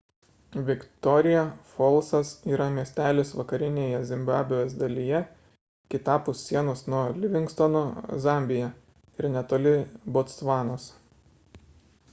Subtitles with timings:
[0.67, 1.41] viktoria
[1.73, 5.19] folsas yra miestelis vakarinėje zimbabvės dalyje
[5.95, 7.83] kitapus sienos nuo livingstono
[8.25, 8.71] zambija
[9.21, 9.75] ir netoli
[10.17, 10.89] botsvanos